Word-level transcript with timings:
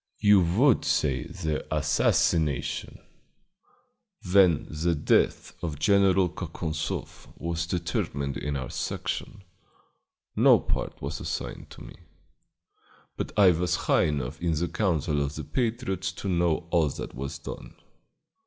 "You 0.17 0.41
would 0.41 0.83
say 0.83 1.27
the 1.27 1.63
assassination 1.71 2.99
when 4.33 4.65
the 4.71 4.95
death 4.95 5.53
of 5.63 5.77
General 5.77 6.27
Kakonzoff 6.27 7.27
was 7.37 7.67
determined 7.67 8.35
in 8.35 8.57
our 8.57 8.71
Section, 8.71 9.43
no 10.35 10.59
part 10.59 10.99
was 11.03 11.19
assigned 11.19 11.69
to 11.69 11.83
me, 11.83 11.97
but 13.15 13.31
I 13.37 13.51
was 13.51 13.75
high 13.75 14.05
enough 14.05 14.41
in 14.41 14.53
the 14.55 14.67
counsels 14.69 15.21
of 15.23 15.35
the 15.35 15.43
patriots 15.43 16.11
to 16.13 16.27
know 16.27 16.67
all 16.71 16.89
that 16.89 17.13
was 17.13 17.37
done. 17.37 17.75